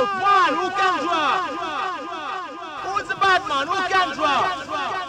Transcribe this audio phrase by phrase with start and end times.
[0.00, 1.40] One, who can draw?
[2.84, 3.66] Who's the bad man?
[3.66, 4.99] Who can draw?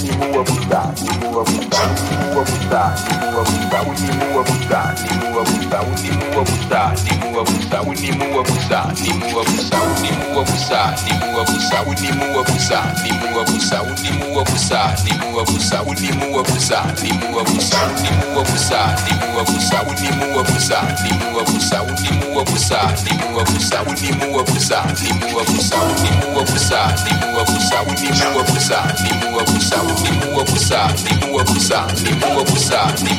[0.00, 6.44] continue à vous buta nimua buta nimua buta nimua buta unimua buta nimua buta unimua
[6.44, 13.82] buta nimua buta unimua buta nimua buta unimua buta nimua buta unimua buta nimua buta
[13.82, 21.44] unimua buta nimua buta unimua buta nimua buta unimua buta nimua buta unimua buta nimua
[21.44, 28.80] buta unimua buta nimua buta unimua buta nimua buta unimua buta nimua buta unimua buta
[29.02, 33.14] nimua buta unimua buta busa ni muwe busa ni muwe busa ni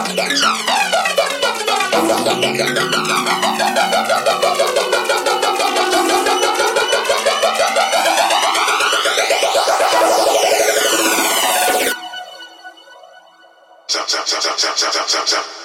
[0.00, 0.16] zap,
[14.38, 15.59] zap, zap, zap, zap, zap, zap.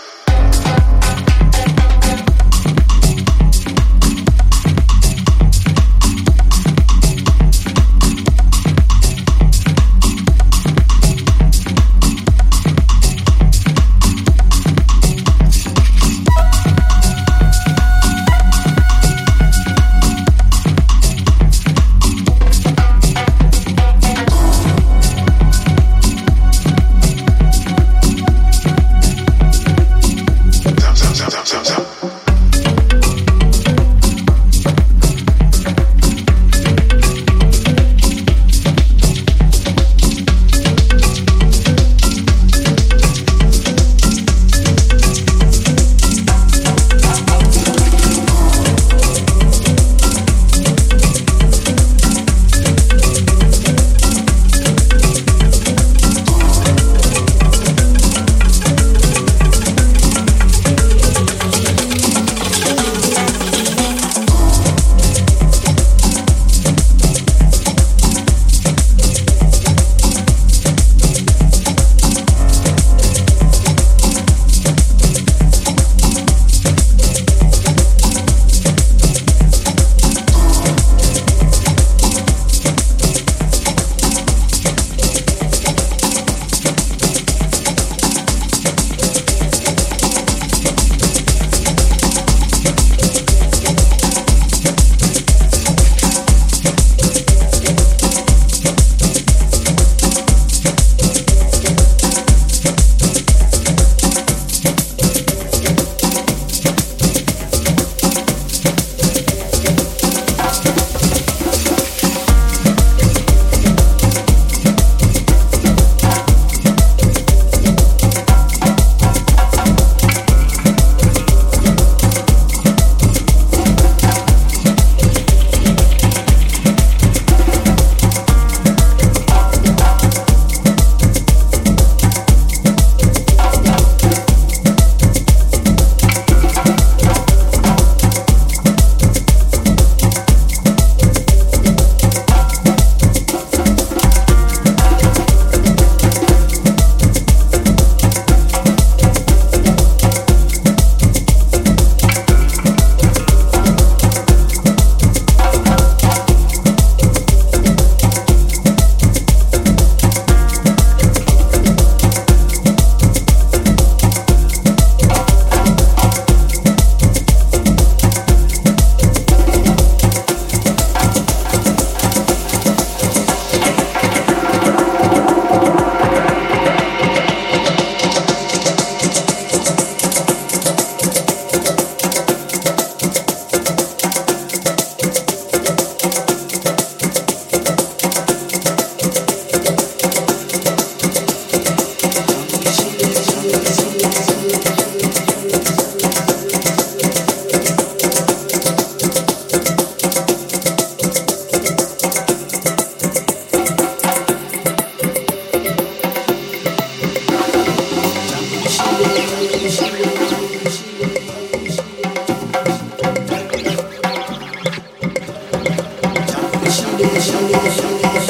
[216.75, 218.24] شنگه شنگه شنگه